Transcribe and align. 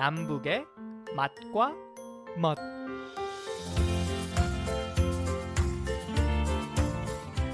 남북의 0.00 0.64
맛과 1.14 1.74
멋 2.38 2.56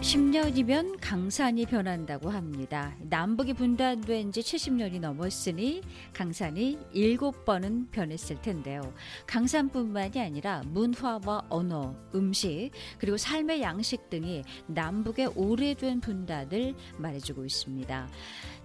10년이면 0.00 0.98
강산이 1.00 1.66
변한다고 1.66 2.30
합니다. 2.30 2.94
남북이 3.00 3.54
분단된 3.54 4.30
지 4.30 4.40
70년이 4.40 5.00
넘었으니 5.00 5.82
강산이 6.12 6.78
7번은 6.94 7.90
변했을 7.90 8.40
텐데요. 8.40 8.80
강산뿐만이 9.26 10.20
아니라 10.20 10.62
문화와 10.66 11.46
언어, 11.48 11.96
음식, 12.14 12.70
그리고 12.98 13.16
삶의 13.16 13.60
양식 13.62 14.08
등이 14.08 14.44
남북의 14.68 15.32
오래된 15.34 16.00
분단을 16.00 16.76
말해주고 16.98 17.44
있습니다. 17.44 18.08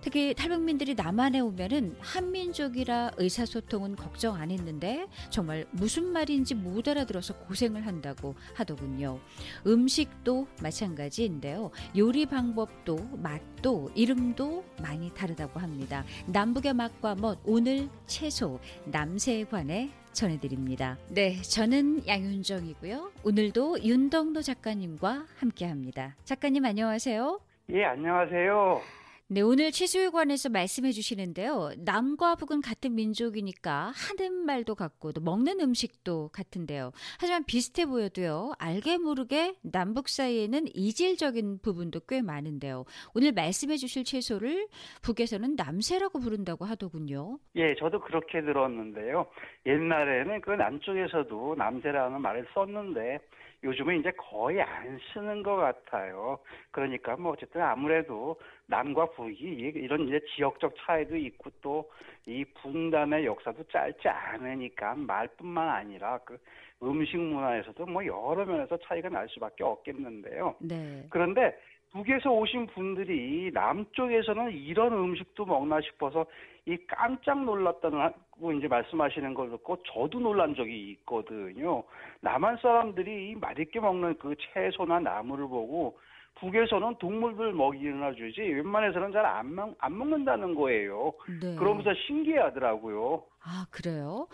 특히 0.02 0.34
탈북민들이 0.34 0.96
남한에 0.96 1.40
오면은 1.40 1.96
한민족이라 2.00 3.12
의사소통은 3.18 3.96
걱정 3.96 4.36
안 4.36 4.52
했는데 4.52 5.08
정말 5.30 5.66
무슨 5.72 6.12
말인지 6.12 6.55
못 6.55 6.88
알아들어서 6.88 7.36
고생을 7.38 7.86
한다고 7.86 8.36
하더군요. 8.56 9.20
음식도 9.66 10.48
마찬가지인데요. 10.62 11.72
요리 11.95 12.26
방법도 12.26 12.98
맛도 13.22 13.92
이름도 13.95 14.66
많이 14.82 15.14
다르다고 15.14 15.59
합니다. 15.59 16.04
남북의 16.26 16.73
맛과 16.73 17.16
멋 17.16 17.40
오늘 17.45 17.88
채소 18.08 18.59
남새에 18.86 19.45
관해 19.45 19.92
전해드립니다. 20.14 20.98
네, 21.09 21.42
저는 21.42 22.06
양윤정이고요. 22.06 23.12
오늘도 23.23 23.84
윤덕노 23.84 24.42
작가님과 24.42 25.26
함께합니다. 25.38 26.16
작가님 26.26 26.66
안녕하세요. 26.66 27.40
예, 27.70 27.86
안녕하세요. 27.86 29.00
네, 29.34 29.40
오늘 29.40 29.72
관해서 30.12 30.50
말씀해 30.50 30.92
주시는데요. 30.92 31.70
남과 31.86 32.36
북은 32.36 32.60
같은 32.60 32.96
민족이니까 32.96 33.94
하는 33.96 34.46
말도 34.46 34.76
같고 34.76 35.14
또 35.14 35.22
먹는 35.22 35.62
음식도 35.62 36.32
같은데요. 36.34 36.92
하지만 37.18 37.46
비슷해 37.46 37.86
보여도요. 37.86 38.52
알게 38.59 38.98
모르게 38.98 39.56
남북 39.62 40.09
사이에는 40.09 40.66
이질적인 40.74 41.59
부분도 41.62 42.02
꽤 42.09 42.22
많은데요. 42.22 42.84
오늘 43.16 43.32
말씀해 43.32 43.78
주실 43.78 44.04
채소를 44.04 44.68
북에서는 45.02 45.56
남새라고 45.56 46.20
부른다고 46.20 46.66
하더군요. 46.66 47.40
예, 47.56 47.74
저도 47.76 48.02
그렇게 48.02 48.42
들었는데요. 48.42 49.28
옛날에는 49.66 50.42
그 50.42 50.50
남쪽에서도 50.50 51.56
남새라는 51.58 52.22
말을 52.22 52.48
썼는데 52.54 53.20
요즘은 53.64 54.00
이제 54.00 54.12
거의 54.12 54.62
안 54.62 55.00
쓰는 55.14 55.44
것 55.44 55.56
같아요. 55.56 56.40
그러니까 56.72 57.16
뭐 57.16 57.34
어쨌든 57.34 57.62
아무래도 57.62 58.40
남과 58.68 59.12
북이 59.12 59.38
이런 59.38 60.08
이제 60.08 60.20
지역적 60.36 60.76
차이도 60.78 61.16
있고 61.18 61.50
또 61.62 61.90
이 62.28 62.45
분단의 62.62 63.26
역사도 63.26 63.64
짧지 63.64 64.08
않으니까 64.08 64.95
말뿐만 64.95 65.70
아니라 65.70 66.20
그 66.20 66.38
음식 66.84 67.18
문화에서도 67.18 67.86
뭐 67.88 68.06
여러 68.06 68.45
면에서 68.45 68.78
차이가 68.84 69.09
날 69.09 69.28
수밖에 69.30 69.64
없겠는데요. 69.64 70.56
네. 70.59 71.06
그런데 71.09 71.58
북에서 71.92 72.31
오신 72.31 72.67
분들이 72.67 73.52
남쪽에서는 73.53 74.52
이런 74.52 74.94
음식도 74.94 75.45
먹나 75.45 75.81
싶어서 75.81 76.25
이 76.66 76.78
깜짝 76.88 77.44
놀랐다고 77.44 78.53
이제 78.53 78.67
말씀하시는 78.67 79.34
걸 79.34 79.50
듣고 79.50 79.78
저도 79.84 80.19
놀란 80.19 80.56
적이 80.56 80.92
있거든요. 80.92 81.84
남한 82.22 82.58
사람들이 82.62 83.31
이 83.31 83.36
맛있게 83.36 83.80
먹는 83.80 84.17
그 84.19 84.36
채소나 84.53 85.00
나물을 85.00 85.47
보고 85.47 86.00
북에서는 86.36 86.95
동물들 86.95 87.53
먹이나 87.53 88.14
주지 88.14 88.42
웬만해서는 88.42 89.12
잘안 89.12 89.75
안 89.78 89.97
먹는다는 89.97 90.56
거예요. 90.56 91.13
네. 91.41 91.56
그러면서 91.56 91.94
신기하더라고요. 92.08 93.23
아, 93.44 93.66
그래요? 93.69 94.28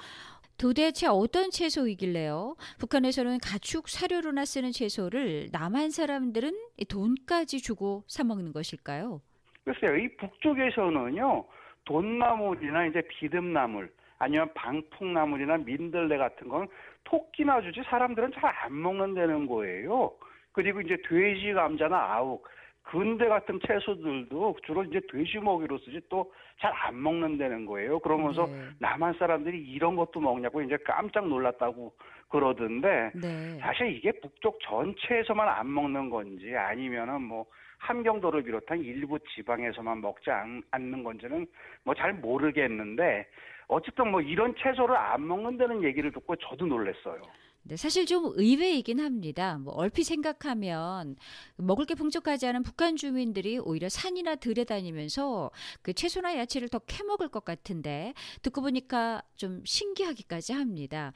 도대체 0.57 1.07
어떤 1.07 1.51
채소이길래요? 1.51 2.55
북한에서는 2.79 3.37
가축 3.39 3.87
사료로나 3.87 4.45
쓰는 4.45 4.71
채소를 4.71 5.49
남한 5.51 5.91
사람들은 5.91 6.51
이 6.77 6.85
돈까지 6.85 7.61
주고 7.61 8.03
사 8.07 8.23
먹는 8.23 8.53
것일까요? 8.53 9.21
글쎄요, 9.65 9.95
이 9.97 10.07
북쪽에서는요, 10.17 11.45
돈나물이나 11.85 12.87
이제 12.87 13.01
비듬나물, 13.07 13.91
아니면 14.17 14.49
방풍나물이나 14.55 15.57
민들레 15.57 16.17
같은 16.17 16.47
건 16.49 16.67
토끼나 17.03 17.61
주지 17.61 17.81
사람들은 17.83 18.31
잘 18.33 18.47
안 18.63 18.81
먹는다는 18.81 19.45
거예요. 19.45 20.11
그리고 20.53 20.81
이제 20.81 20.97
돼지 21.07 21.53
감자나 21.53 21.95
아욱, 21.95 22.47
근대 22.89 23.27
같은 23.27 23.59
채소들도 23.67 24.57
주로 24.65 24.83
이제 24.83 24.99
돼지 25.11 25.39
먹이로 25.39 25.77
쓰지 25.79 26.01
또 26.09 26.31
잘 26.59 26.73
안 26.73 27.01
먹는다는 27.01 27.65
거예요. 27.67 27.99
그러면서 27.99 28.47
네. 28.47 28.69
남한 28.79 29.13
사람들이 29.19 29.59
이런 29.59 29.95
것도 29.95 30.19
먹냐고 30.19 30.61
이제 30.61 30.75
깜짝 30.77 31.27
놀랐다고 31.27 31.93
그러던데 32.29 33.11
네. 33.13 33.59
사실 33.59 33.95
이게 33.95 34.11
북쪽 34.11 34.59
전체에서만 34.61 35.47
안 35.47 35.71
먹는 35.71 36.09
건지 36.09 36.55
아니면은 36.55 37.21
뭐 37.21 37.45
함경도를 37.77 38.41
비롯한 38.43 38.81
일부 38.81 39.19
지방에서만 39.35 40.01
먹지 40.01 40.31
않, 40.31 40.63
않는 40.71 41.03
건지는 41.03 41.45
뭐 41.83 41.93
잘 41.93 42.13
모르겠는데 42.13 43.27
어쨌든 43.67 44.09
뭐 44.09 44.19
이런 44.21 44.55
채소를 44.55 44.95
안 44.95 45.27
먹는다는 45.27 45.83
얘기를 45.83 46.11
듣고 46.11 46.35
저도 46.37 46.65
놀랐어요. 46.65 47.21
네, 47.67 47.75
사실 47.75 48.05
좀 48.05 48.31
의외이긴 48.35 49.01
합니다. 49.01 49.57
뭐 49.57 49.73
얼핏 49.73 50.05
생각하면 50.05 51.17
먹을 51.57 51.85
게 51.85 51.95
풍족하지 51.95 52.47
않은 52.47 52.63
북한 52.63 52.95
주민들이 52.95 53.59
오히려 53.59 53.89
산이나 53.89 54.35
들에 54.35 54.63
다니면서 54.63 55.51
그 55.81 55.91
채소나 55.91 56.37
야채를 56.37 56.69
더 56.69 56.79
캐먹을 56.79 57.27
것 57.27 57.43
같은데 57.43 58.13
듣고 58.41 58.61
보니까 58.61 59.21
좀 59.35 59.61
신기하기까지 59.65 60.53
합니다. 60.53 61.11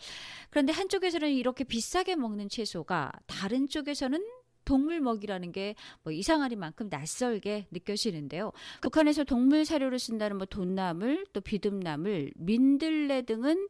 그런데 0.49 0.73
한쪽에서는 0.73 1.31
이렇게 1.31 1.63
비싸게 1.63 2.17
먹는 2.17 2.49
채소가 2.49 3.13
다른 3.27 3.69
쪽에서는 3.69 4.21
동물 4.65 4.99
먹이라는 4.99 5.51
게 5.53 5.75
뭐 6.03 6.11
이상하리만큼 6.11 6.89
낯설게 6.89 7.67
느껴지는데요. 7.71 8.51
북한에서 8.81 9.23
동물 9.23 9.65
사료를 9.65 9.99
쓴다는 9.99 10.37
뭐 10.37 10.45
돈나물, 10.45 11.25
또 11.33 11.41
비듬나물, 11.41 12.31
민들레 12.35 13.23
등은 13.23 13.67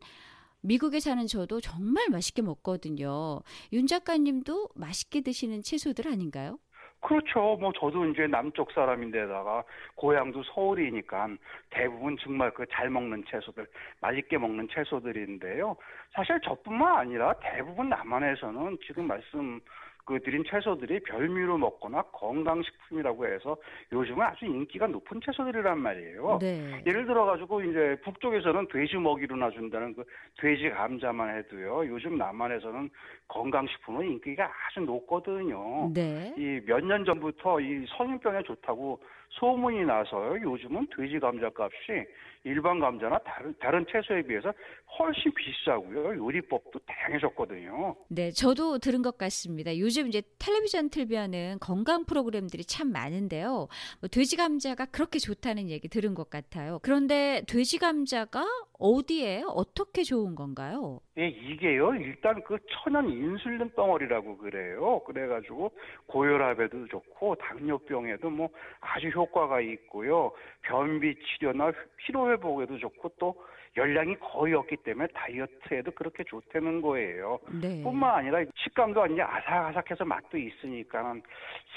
미국에 0.61 0.99
사는 0.99 1.25
저도 1.27 1.59
정말 1.59 2.09
맛있게 2.09 2.41
먹거든요. 2.41 3.39
윤 3.73 3.87
작가님도 3.87 4.69
맛있게 4.75 5.21
드시는 5.21 5.61
채소들 5.63 6.07
아닌가요? 6.07 6.59
그렇죠. 7.03 7.57
뭐 7.59 7.71
저도 7.79 8.05
이제 8.05 8.27
남쪽 8.27 8.71
사람인데다가 8.73 9.63
고향도 9.95 10.43
서울이니까 10.53 11.29
대부분 11.71 12.15
정말 12.21 12.53
그 12.53 12.63
잘 12.71 12.91
먹는 12.91 13.23
채소들, 13.27 13.65
맛있게 14.01 14.37
먹는 14.37 14.67
채소들인데요. 14.71 15.75
사실 16.13 16.39
저뿐만 16.41 16.95
아니라 16.99 17.33
대부분 17.41 17.89
남한에서는 17.89 18.77
지금 18.85 19.07
말씀 19.07 19.59
그 20.05 20.19
드린 20.21 20.43
채소들이 20.43 21.01
별미로 21.01 21.57
먹거나 21.57 22.01
건강식품이라고 22.13 23.27
해서 23.27 23.57
요즘은 23.91 24.21
아주 24.25 24.45
인기가 24.45 24.87
높은 24.87 25.19
채소들이란 25.23 25.79
말이에요. 25.79 26.39
네. 26.41 26.83
예를 26.85 27.05
들어 27.05 27.25
가지고 27.25 27.61
이제 27.61 27.97
북쪽에서는 28.03 28.67
돼지 28.69 28.97
먹이로나 28.97 29.51
준다는 29.51 29.93
그 29.93 30.03
돼지 30.39 30.69
감자만 30.69 31.37
해도요. 31.37 31.87
요즘 31.87 32.17
남한에서는 32.17 32.89
건강식품은 33.27 34.05
인기가 34.05 34.45
아주 34.67 34.81
높거든요. 34.81 35.91
네. 35.93 36.33
이몇 36.37 36.83
년 36.85 37.05
전부터 37.05 37.59
이 37.61 37.85
성인병에 37.97 38.43
좋다고 38.43 38.99
소문이 39.31 39.85
나서요. 39.85 40.41
요즘은 40.41 40.87
돼지 40.95 41.19
감자 41.19 41.49
값이 41.55 42.05
일반 42.43 42.79
감자나 42.79 43.19
다른 43.19 43.53
다른 43.59 43.85
채소에 43.91 44.23
비해서 44.23 44.51
훨씬 44.99 45.31
비싸고요. 45.33 46.17
요리법도 46.17 46.79
다양해졌거든요. 46.79 47.95
네, 48.09 48.31
저도 48.31 48.79
들은 48.79 49.01
것 49.01 49.17
같습니다. 49.17 49.77
요즘 49.77 50.07
이제 50.07 50.23
텔레비전 50.39 50.89
틀면은 50.89 51.57
건강 51.59 52.05
프로그램들이 52.05 52.65
참 52.65 52.91
많은데요. 52.91 53.67
뭐 53.99 54.09
돼지 54.11 54.35
감자가 54.37 54.85
그렇게 54.85 55.19
좋다는 55.19 55.69
얘기 55.69 55.87
들은 55.87 56.13
것 56.15 56.29
같아요. 56.29 56.79
그런데 56.81 57.43
돼지 57.47 57.77
감자가 57.77 58.45
어디에 58.81 59.43
어떻게 59.47 60.01
좋은 60.01 60.33
건가요? 60.33 60.99
예, 61.19 61.27
이게요. 61.27 61.93
일단 61.93 62.41
그 62.43 62.57
천연 62.67 63.07
인슐린 63.07 63.69
덩어리라고 63.75 64.37
그래요. 64.37 65.01
그래가지고 65.05 65.71
고혈압에도 66.07 66.87
좋고 66.87 67.35
당뇨병에도 67.35 68.31
뭐 68.31 68.49
아주 68.79 69.09
효과가 69.09 69.61
있고요. 69.61 70.31
변비 70.61 71.15
치료나 71.15 71.71
피로 71.97 72.31
회복에도 72.31 72.79
좋고 72.79 73.09
또 73.19 73.35
열량이 73.77 74.15
거의 74.15 74.55
없기 74.55 74.77
때문에 74.77 75.07
다이어트에도 75.13 75.91
그렇게 75.91 76.23
좋다는 76.23 76.81
거예요. 76.81 77.39
네. 77.61 77.83
뿐만 77.83 78.15
아니라 78.15 78.43
식감도 78.63 79.05
이제 79.05 79.21
아삭아삭해서 79.21 80.03
맛도 80.05 80.39
있으니까 80.39 81.15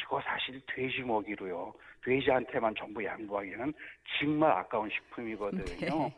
이거 0.01 0.21
사실 0.23 0.61
돼지 0.67 1.03
먹이로요. 1.03 1.75
돼지한테만 2.03 2.75
전부 2.77 3.05
양보하기는 3.05 3.75
정말 4.19 4.53
아까운 4.53 4.89
식품이거든요. 4.91 5.65
네. 6.09 6.15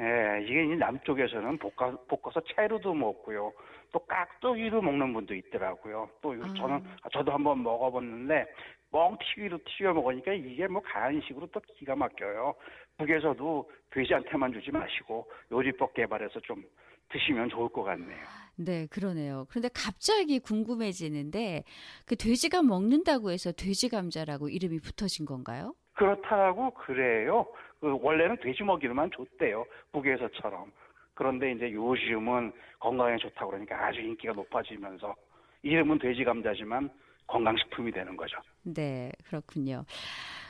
예, 0.00 0.44
이게 0.44 0.64
이제 0.64 0.74
남쪽에서는 0.74 1.58
볶아, 1.58 1.96
볶아서 2.08 2.40
채로도 2.54 2.92
먹고요. 2.92 3.52
또 3.92 3.98
깍두기로 4.00 4.82
먹는 4.82 5.14
분도 5.14 5.34
있더라고요. 5.34 6.10
또 6.20 6.32
아. 6.32 6.54
저는 6.54 6.82
저도 7.12 7.32
한번 7.32 7.62
먹어봤는데 7.62 8.46
멍튀기로 8.90 9.58
튀겨 9.64 9.94
먹으니까 9.94 10.32
이게 10.32 10.66
뭐 10.66 10.82
간식으로 10.82 11.46
또 11.46 11.60
기가 11.60 11.96
막혀요. 11.96 12.54
북에서도 12.98 13.70
돼지한테만 13.90 14.52
주지 14.52 14.70
마시고 14.70 15.30
요리법 15.50 15.94
개발해서 15.94 16.40
좀 16.40 16.62
드시면 17.08 17.48
좋을 17.48 17.68
것 17.70 17.82
같네요. 17.84 18.24
네, 18.56 18.86
그러네요. 18.90 19.46
그런데 19.48 19.68
갑자기 19.74 20.38
궁금해지는데 20.40 21.64
그 22.06 22.16
돼지가 22.16 22.62
먹는다고 22.62 23.30
해서 23.30 23.52
돼지 23.52 23.88
감자라고 23.88 24.48
이름이 24.48 24.80
붙어진 24.80 25.24
건가요? 25.24 25.74
그렇다고 25.94 26.72
그래요. 26.74 27.46
그 27.86 27.96
원래는 28.02 28.36
돼지 28.42 28.64
먹이로만 28.64 29.12
줬대요. 29.16 29.64
북에서처럼. 29.92 30.72
그런데 31.14 31.52
이제 31.52 31.70
요즘은 31.72 32.52
건강에 32.80 33.16
좋다고 33.16 33.52
그러니까 33.52 33.86
아주 33.86 34.00
인기가 34.00 34.32
높아지면서 34.32 35.14
이름은 35.62 36.00
돼지 36.00 36.24
감자지만 36.24 36.90
건강식품이 37.28 37.92
되는 37.92 38.16
거죠. 38.16 38.38
네, 38.64 39.12
그렇군요. 39.28 39.84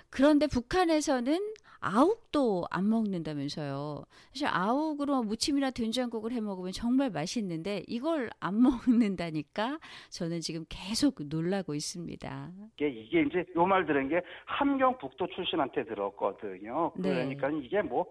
그런데 0.09 0.47
북한에서는 0.47 1.55
아욱도 1.81 2.67
안 2.71 2.89
먹는다면서요. 2.89 4.05
사실 4.33 4.47
아욱으로 4.51 5.23
무침이나 5.23 5.71
된장국을 5.71 6.33
해 6.33 6.41
먹으면 6.41 6.73
정말 6.73 7.11
맛있는데 7.11 7.83
이걸 7.87 8.31
안 8.41 8.55
먹는다니까 8.63 9.79
저는 10.11 10.41
지금 10.41 10.65
계속 10.69 11.17
놀라고 11.29 11.75
있습니다. 11.75 12.51
이게, 12.77 12.89
이게 12.89 13.23
이제 13.23 13.45
요 13.55 13.67
말 13.67 13.85
들은 13.85 14.09
게 14.09 14.21
함경북도 14.45 15.27
출신한테 15.29 15.85
들었거든요. 15.85 16.93
네. 16.97 17.09
그러니까 17.37 17.51
이게 17.51 17.83
뭐 17.83 18.07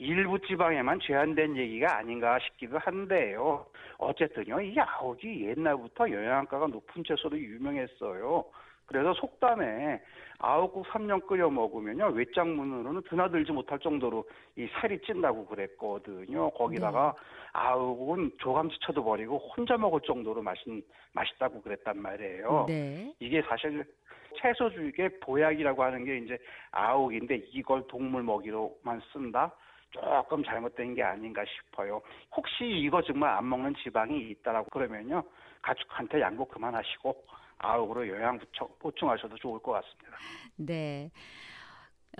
일부 0.00 0.38
지방에만 0.46 1.00
제한된 1.02 1.56
얘기가 1.56 1.96
아닌가 1.96 2.38
싶기도 2.38 2.78
한데요. 2.78 3.66
어쨌든요, 3.98 4.60
이 4.60 4.76
아욱이 4.78 5.44
옛날부터 5.46 6.08
영양가가 6.10 6.68
높은 6.68 7.02
채소로 7.04 7.36
유명했어요. 7.38 8.44
그래서 8.88 9.12
속담에 9.14 10.00
아욱국 10.38 10.86
3년 10.86 11.26
끓여 11.26 11.50
먹으면요 11.50 12.06
외장문으로는 12.08 13.02
드나들지 13.02 13.52
못할 13.52 13.78
정도로 13.78 14.24
이 14.56 14.66
살이 14.80 14.98
찐다고 15.02 15.46
그랬거든요. 15.46 16.50
거기다가 16.50 17.14
아욱은 17.52 18.32
조감지 18.38 18.76
쳐도 18.80 19.04
버리고 19.04 19.38
혼자 19.38 19.76
먹을 19.76 20.00
정도로 20.00 20.42
맛있 20.42 20.64
맛있다고 21.12 21.60
그랬단 21.62 22.00
말이에요. 22.00 22.64
네. 22.66 23.12
이게 23.20 23.42
사실 23.42 23.84
채소주의 24.40 24.92
보약이라고 25.20 25.82
하는 25.82 26.04
게 26.04 26.18
이제 26.18 26.38
아욱인데 26.70 27.36
이걸 27.52 27.86
동물 27.86 28.22
먹이로만 28.22 29.02
쓴다? 29.12 29.52
조금 29.90 30.44
잘못된 30.44 30.94
게 30.94 31.02
아닌가 31.02 31.42
싶어요. 31.44 32.00
혹시 32.34 32.64
이거 32.64 33.02
정말 33.02 33.30
안 33.30 33.48
먹는 33.48 33.74
지방이 33.82 34.18
있다라고 34.30 34.70
그러면요. 34.70 35.22
가축한테 35.62 36.20
양보 36.20 36.46
그만하시고 36.46 37.24
아욱으로 37.58 38.08
영양 38.08 38.38
보충, 38.38 38.68
보충하셔도 38.78 39.36
좋을 39.36 39.60
것 39.60 39.72
같습니다. 39.72 40.16
네. 40.56 41.10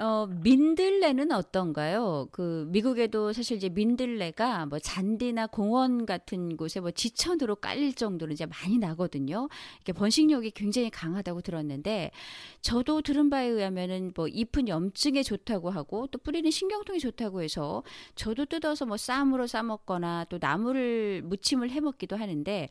어, 0.00 0.26
민들레는 0.28 1.32
어떤가요? 1.32 2.28
그 2.30 2.66
미국에도 2.68 3.32
사실 3.32 3.56
이제 3.56 3.68
민들레가 3.68 4.66
뭐 4.66 4.78
잔디나 4.78 5.48
공원 5.48 6.06
같은 6.06 6.56
곳에 6.56 6.78
뭐 6.78 6.92
지천으로 6.92 7.56
깔릴 7.56 7.94
정도로 7.94 8.30
이제 8.30 8.46
많이 8.46 8.78
나거든요. 8.78 9.48
이게 9.80 9.92
번식력이 9.92 10.52
굉장히 10.52 10.88
강하다고 10.90 11.40
들었는데 11.40 12.12
저도 12.60 13.02
들은 13.02 13.28
바에 13.28 13.48
의하면은 13.48 14.12
뭐 14.14 14.28
잎은 14.28 14.68
염증에 14.68 15.24
좋다고 15.24 15.70
하고 15.70 16.06
또 16.06 16.18
뿌리는 16.18 16.48
신경통에 16.48 17.00
좋다고 17.00 17.42
해서 17.42 17.82
저도 18.14 18.44
뜯어서 18.44 18.86
뭐 18.86 18.96
쌈으로 18.96 19.48
싸 19.48 19.64
먹거나 19.64 20.26
또 20.28 20.38
나물을 20.40 21.22
무침을 21.24 21.70
해 21.70 21.80
먹기도 21.80 22.16
하는데 22.16 22.68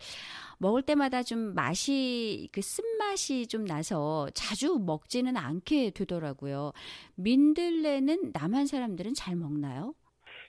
먹을 0.58 0.82
때마다 0.82 1.24
좀 1.24 1.54
맛이 1.56 2.50
그 2.54 2.62
쓴맛이 2.62 3.48
좀 3.48 3.66
나서 3.66 4.28
자주 4.34 4.80
먹지는 4.80 5.38
않게 5.38 5.92
되더라고요. 5.92 6.72
민들레는 7.16 8.32
남한 8.34 8.66
사람들은 8.66 9.14
잘 9.14 9.36
먹나요? 9.36 9.94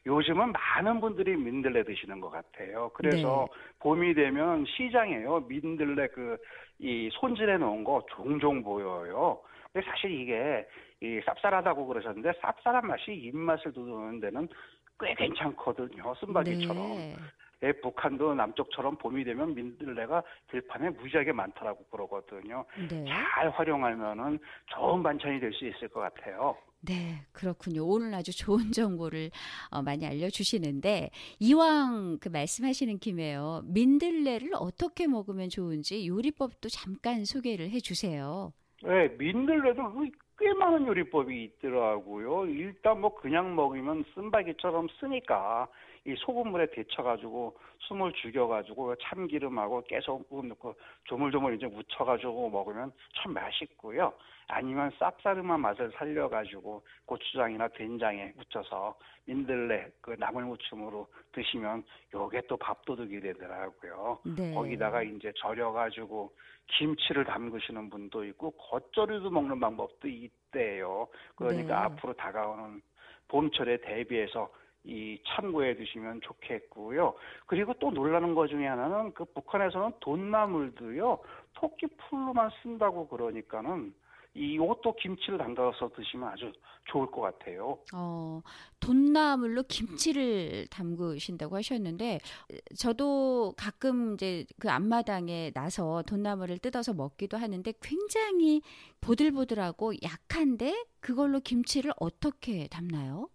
요즘은 0.06 0.52
많은 0.52 1.00
분들이 1.00 1.37
민들레 1.37 1.84
드시는 1.84 2.20
것 2.20 2.31
같아요. 2.31 2.90
그래서 2.94 3.46
봄이 3.81 4.14
되면 4.14 4.64
시장에요. 4.66 5.40
민들레 5.49 6.08
그 6.08 6.37
이 6.78 7.10
손질해 7.12 7.58
놓은 7.58 7.84
거 7.84 8.05
종종 8.14 8.62
보여요. 8.62 9.40
근데 9.72 9.87
사실 9.88 10.10
이게 10.12 10.66
이 11.00 11.20
쌉쌀하다고 11.20 11.87
그러셨는데 11.88 12.31
쌉쌀한 12.40 12.84
맛이 12.84 13.12
입맛을 13.12 13.72
돋우는 13.72 14.20
데는 14.20 14.49
꽤 15.00 15.14
괜찮거든요. 15.14 16.14
쓴바귀처럼. 16.20 16.76
네. 16.76 17.16
예, 17.64 17.72
북한도 17.72 18.34
남쪽처럼 18.34 18.96
봄이 18.98 19.24
되면 19.24 19.52
민들레가 19.52 20.22
들판에 20.48 20.90
무지하게 20.90 21.32
많더라고 21.32 21.84
그러거든요. 21.86 22.64
네. 22.88 23.04
잘 23.08 23.50
활용하면은 23.50 24.38
좋은 24.66 25.02
반찬이 25.02 25.40
될 25.40 25.52
수 25.52 25.66
있을 25.66 25.88
것 25.88 26.00
같아요. 26.00 26.56
네, 26.80 27.24
그렇군요. 27.32 27.84
오늘 27.84 28.14
아주 28.14 28.30
좋은 28.36 28.70
정보를 28.70 29.30
어, 29.72 29.82
많이 29.82 30.06
알려주시는데 30.06 31.10
이왕 31.40 32.18
그 32.20 32.28
말씀하시는 32.28 32.98
김에요. 32.98 33.62
민들레를 33.64 34.50
어떻게 34.54 35.08
먹으면 35.08 35.48
좋은지 35.48 36.06
요리법도 36.06 36.68
잠깐 36.68 37.24
소개를 37.24 37.70
해주세요. 37.70 38.52
네, 38.84 39.08
민들레도 39.18 39.82
꽤 40.38 40.52
많은 40.55 40.87
요리법이 40.87 41.44
있더라고요. 41.44 42.46
일단 42.46 43.00
뭐 43.00 43.14
그냥 43.14 43.56
먹으면 43.56 44.05
쓴바귀처럼 44.14 44.88
쓰니까 45.00 45.67
이 46.08 46.16
소금물에 46.16 46.70
데쳐가지고 46.70 47.55
숨을 47.81 48.14
죽여가지고 48.14 48.96
참기름하고 48.96 49.82
깨소금 49.82 50.49
넣고 50.49 50.75
조물조물 51.05 51.55
이제 51.55 51.66
묻혀가지고 51.66 52.49
먹으면 52.49 52.90
참 53.16 53.34
맛있고요. 53.34 54.14
아니면 54.46 54.90
쌉싸름한 54.93 55.60
맛을 55.60 55.93
살려가지고 55.99 56.82
고추장이나 57.05 57.69
된장에 57.69 58.32
묻혀서 58.37 58.96
민들레 59.26 59.90
그 60.00 60.16
나물 60.19 60.44
무침으로 60.44 61.06
드시면 61.32 61.84
요게 62.14 62.44
또 62.49 62.56
밥도둑이 62.56 63.20
되더라고요. 63.20 64.19
네. 64.34 64.55
거기다가 64.55 65.02
이제 65.02 65.31
절여가지고 65.37 66.32
김치를 66.69 67.26
담그시는 67.26 67.90
분도 67.90 68.25
있고 68.25 68.52
겉절이도 68.52 69.28
먹는 69.28 69.60
방법도 69.60 70.08
있대요. 70.08 71.06
그러니까 71.37 71.81
네. 71.81 71.84
앞으로 71.84 72.14
다가오는 72.14 72.81
봄철에 73.28 73.82
대비해서 73.82 74.50
이 74.88 75.20
참고해 75.26 75.76
두시면 75.76 76.23
좋겠고요. 76.23 77.14
그리고 77.46 77.75
또 77.75 77.90
놀라는 77.90 78.35
것 78.35 78.49
중에 78.49 78.67
하나는 78.67 79.12
그 79.12 79.25
북한에서는 79.26 79.93
돈나물도요 80.00 81.19
토끼 81.52 81.87
풀로만 81.88 82.50
쓴다고 82.62 83.06
그러니까는 83.06 83.93
이것도 84.32 84.94
김치를 84.96 85.36
담가서 85.39 85.91
드시면 85.94 86.29
아주 86.29 86.53
좋을 86.84 87.10
것 87.10 87.20
같아요. 87.20 87.79
어, 87.93 88.41
돈나물로 88.81 89.65
김치를 89.65 90.69
담그신다고 90.70 91.56
하셨는데 91.56 92.20
저도 92.79 93.53
가끔 93.58 94.15
이제 94.15 94.46
그 94.58 94.70
앞마당에 94.70 95.51
나서 95.53 96.03
돈나물을 96.06 96.58
뜯어서 96.58 96.94
먹기도 96.94 97.36
하는데 97.36 97.72
굉장히 97.82 98.62
보들보들하고 99.03 99.94
약한데 100.03 100.86
그걸로 101.01 101.41
김치를 101.41 101.93
어떻게 101.98 102.69
담나요? 102.69 103.29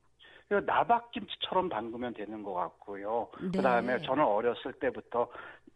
그 0.50 0.56
나박김치처럼 0.66 1.70
담그면 1.70 2.14
되는 2.14 2.44
것 2.44 2.54
같고요. 2.54 3.30
네. 3.42 3.58
그다음에 3.58 4.00
저는 4.02 4.24
어렸을 4.24 4.74
때부터 4.74 5.30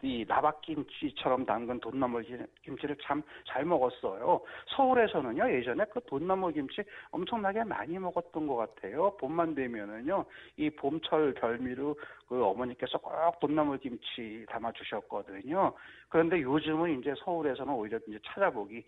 이 0.04 0.26
나박김치처럼 0.28 1.46
담근 1.46 1.80
돈나물 1.80 2.24
김치를 2.64 2.96
참 3.02 3.24
잘 3.48 3.66
먹었어요. 3.66 4.42
서울에서는요 4.76 5.52
예전에 5.52 5.86
그 5.92 6.00
돈나물 6.06 6.54
김치 6.54 6.84
엄청나게 7.10 7.64
많이 7.64 7.98
먹었던 7.98 8.46
것 8.46 8.56
같아요. 8.56 9.16
봄만 9.18 9.56
되면은요 9.56 10.26
이 10.58 10.70
봄철 10.70 11.34
별미로 11.34 11.98
그 12.28 12.44
어머니께서 12.44 13.00
꼭 13.00 13.40
돈나물 13.40 13.80
김치 13.80 14.46
담아 14.50 14.74
주셨거든요. 14.74 15.74
그런데 16.10 16.42
요즘은 16.42 17.00
이제 17.00 17.14
서울에서는 17.24 17.74
오히려 17.74 18.00
이제 18.08 18.20
찾아보기 18.26 18.84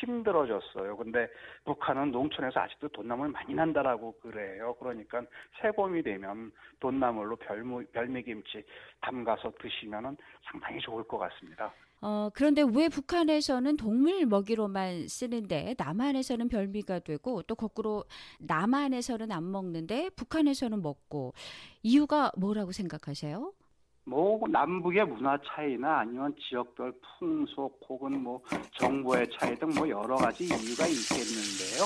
힘들어졌어요. 0.00 0.96
근데 0.96 1.28
북한은 1.64 2.10
농촌에서 2.10 2.60
아직도 2.60 2.88
돈나물 2.88 3.28
많이 3.28 3.54
난다라고 3.54 4.12
그래요. 4.20 4.74
그러니까 4.78 5.22
새봄이 5.60 6.02
되면 6.02 6.50
돈나물로 6.80 7.36
별무, 7.36 7.84
별미김치 7.92 8.64
담가서 9.00 9.52
드시면은 9.60 10.16
상당히 10.50 10.80
좋을 10.80 11.04
것 11.04 11.18
같습니다. 11.18 11.72
어, 12.04 12.30
그런데 12.34 12.62
왜 12.62 12.88
북한에서는 12.88 13.76
동물 13.76 14.26
먹이로만 14.26 15.06
쓰는데 15.06 15.76
남한에서는 15.78 16.48
별미가 16.48 16.98
되고 17.00 17.42
또 17.42 17.54
거꾸로 17.54 18.04
남한에서는 18.40 19.30
안 19.30 19.52
먹는데 19.52 20.10
북한에서는 20.16 20.82
먹고 20.82 21.32
이유가 21.84 22.32
뭐라고 22.36 22.72
생각하세요? 22.72 23.52
뭐 24.04 24.40
남북의 24.48 25.06
문화 25.06 25.38
차이나 25.46 26.00
아니면 26.00 26.34
지역별 26.48 26.92
풍속 27.18 27.80
혹은 27.88 28.22
뭐 28.22 28.40
정보의 28.78 29.28
차이 29.38 29.56
등 29.58 29.70
뭐 29.72 29.88
여러 29.88 30.16
가지 30.16 30.44
이유가 30.44 30.86
있겠는데요. 30.86 31.84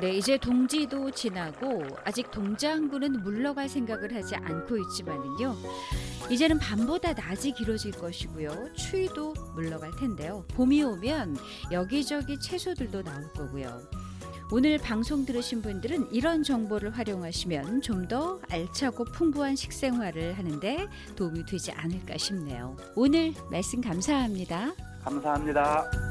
네, 0.00 0.12
이제 0.16 0.38
동지도 0.38 1.10
지나고 1.10 1.82
아직 2.04 2.30
동장군은 2.30 3.22
물러갈 3.22 3.68
생각을 3.68 4.14
하지 4.14 4.36
않고 4.36 4.76
있지만은요. 4.78 5.54
이제는 6.30 6.58
밤보다 6.60 7.12
낮이 7.12 7.50
길어질 7.52 7.90
것이고요. 7.92 8.72
추위도 8.74 9.34
물러갈 9.56 9.90
텐데요. 9.98 10.44
봄이 10.54 10.82
오면 10.84 11.36
여기저기 11.72 12.38
채소들도 12.38 13.02
나올 13.02 13.28
거고요. 13.32 13.80
오늘 14.52 14.78
방송 14.78 15.24
들으신 15.24 15.62
분들은 15.62 16.08
이런 16.12 16.42
정보를 16.42 16.90
활용하시면 16.90 17.82
좀 17.82 18.00
더 18.10 18.40
알차고 18.50 19.04
풍부한 19.04 19.54
식생활을 19.54 20.36
하는데 20.36 20.88
도움이 21.14 21.46
되지 21.46 21.70
않을까 21.70 22.16
싶네요. 22.16 22.76
오늘 22.96 23.32
말씀 23.48 23.80
감사합니다. 23.80 24.72
감사합니다. 25.04 26.09